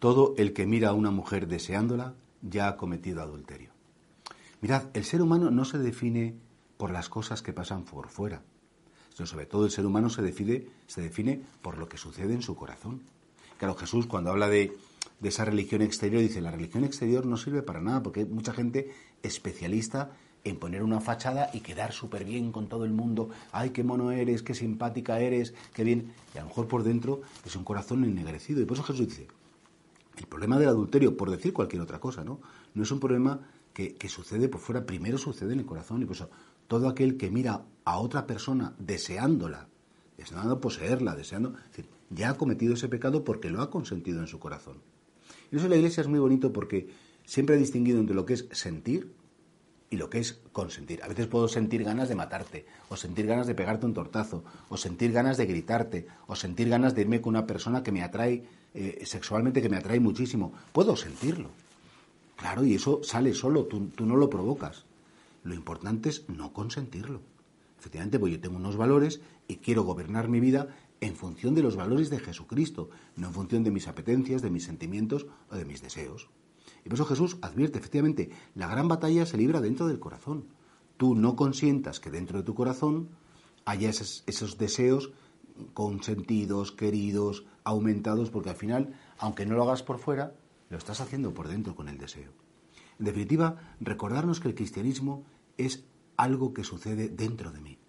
[0.00, 3.70] Todo el que mira a una mujer deseándola ya ha cometido adulterio.
[4.62, 6.34] Mirad, el ser humano no se define
[6.78, 8.42] por las cosas que pasan por fuera,
[9.14, 12.40] sino sobre todo el ser humano se define, se define por lo que sucede en
[12.40, 13.02] su corazón.
[13.58, 14.74] Claro, Jesús cuando habla de,
[15.20, 18.54] de esa religión exterior dice, la religión exterior no sirve para nada porque hay mucha
[18.54, 18.90] gente
[19.22, 20.12] especialista
[20.44, 23.28] en poner una fachada y quedar súper bien con todo el mundo.
[23.52, 26.14] Ay, qué mono eres, qué simpática eres, qué bien.
[26.34, 28.62] Y a lo mejor por dentro es un corazón ennegrecido.
[28.62, 29.28] Y por eso Jesús dice,
[30.20, 32.40] el problema del adulterio, por decir cualquier otra cosa, ¿no?
[32.74, 33.40] No es un problema
[33.72, 36.02] que, sucede por fuera, primero sucede en el corazón.
[36.02, 36.30] Y por eso
[36.68, 39.68] todo aquel que mira a otra persona deseándola,
[40.16, 41.54] deseando poseerla, deseando,
[42.10, 44.78] ya ha cometido ese pecado porque lo ha consentido en su corazón.
[45.50, 46.88] Y eso la iglesia es muy bonito porque
[47.24, 49.12] siempre ha distinguido entre lo que es sentir
[49.90, 51.02] y lo que es consentir.
[51.02, 54.76] A veces puedo sentir ganas de matarte, o sentir ganas de pegarte un tortazo, o
[54.76, 58.44] sentir ganas de gritarte, o sentir ganas de irme con una persona que me atrae
[58.72, 60.52] eh, sexualmente, que me atrae muchísimo.
[60.72, 61.50] Puedo sentirlo.
[62.36, 64.84] Claro, y eso sale solo, tú, tú no lo provocas.
[65.42, 67.20] Lo importante es no consentirlo.
[67.78, 70.68] Efectivamente, pues yo tengo unos valores y quiero gobernar mi vida
[71.00, 74.64] en función de los valores de Jesucristo, no en función de mis apetencias, de mis
[74.64, 76.28] sentimientos o de mis deseos.
[76.84, 80.46] Y por eso Jesús advierte, efectivamente, la gran batalla se libra dentro del corazón.
[80.96, 83.08] Tú no consientas que dentro de tu corazón
[83.64, 85.12] haya esos, deseos
[85.74, 90.34] consentidos, queridos, aumentados, porque al final, aunque no lo hagas por fuera,
[90.70, 92.32] lo estás haciendo por dentro con el deseo.
[92.98, 95.24] En definitiva, recordarnos que el cristianismo
[95.56, 95.84] es
[96.16, 97.79] algo que sucede dentro de mí.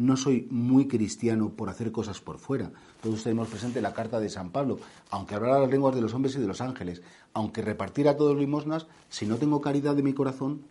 [0.00, 2.72] No soy muy cristiano por hacer cosas por fuera.
[3.02, 4.78] Todos tenemos presente la carta de San Pablo.
[5.10, 7.02] Aunque hablara las lenguas de los hombres y de los ángeles,
[7.34, 10.62] aunque repartiera todos los limosnas, si no tengo caridad de mi corazón,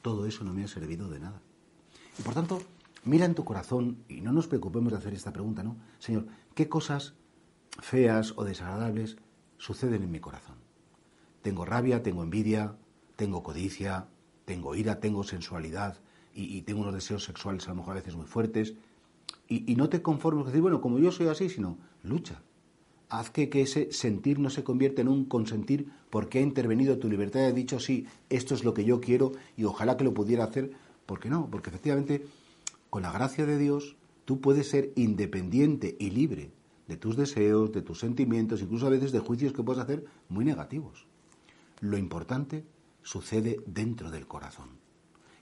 [0.00, 1.42] todo eso no me ha servido de nada.
[2.18, 2.62] Y por tanto,
[3.04, 5.76] mira en tu corazón, y no nos preocupemos de hacer esta pregunta, ¿no?
[5.98, 7.12] Señor, ¿qué cosas
[7.80, 9.18] feas o desagradables
[9.58, 10.56] suceden en mi corazón?
[11.42, 12.74] Tengo rabia, tengo envidia,
[13.16, 14.06] tengo codicia,
[14.46, 15.98] tengo ira, tengo sensualidad,
[16.34, 18.74] y, tengo unos deseos sexuales a lo mejor a veces muy fuertes,
[19.48, 22.42] y, no te conformes con decir, bueno, como yo soy así, sino lucha.
[23.08, 27.40] Haz que, ese sentir no se convierta en un consentir porque ha intervenido tu libertad
[27.40, 30.44] y ha dicho, sí, esto es lo que yo quiero y ojalá que lo pudiera
[30.44, 30.72] hacer.
[31.06, 31.48] ¿Por qué no?
[31.50, 32.26] Porque efectivamente,
[32.90, 33.96] con la gracia de Dios,
[34.26, 36.50] tú puedes ser independiente y libre
[36.86, 40.44] de tus deseos, de tus sentimientos, incluso a veces de juicios que puedes hacer muy
[40.44, 41.06] negativos.
[41.80, 42.64] Lo importante
[43.02, 44.87] sucede dentro del corazón.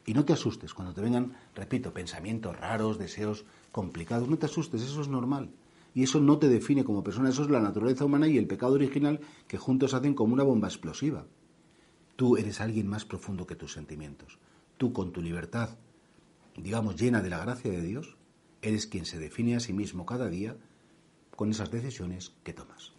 [0.07, 4.29] Y no te asustes cuando te vengan, repito, pensamientos raros, deseos complicados.
[4.29, 5.51] No te asustes, eso es normal.
[5.95, 8.75] Y eso no te define como persona, eso es la naturaleza humana y el pecado
[8.75, 11.27] original que juntos hacen como una bomba explosiva.
[12.15, 14.39] Tú eres alguien más profundo que tus sentimientos.
[14.77, 15.71] Tú con tu libertad,
[16.57, 18.17] digamos, llena de la gracia de Dios,
[18.63, 20.57] eres quien se define a sí mismo cada día
[21.35, 22.96] con esas decisiones que tomas.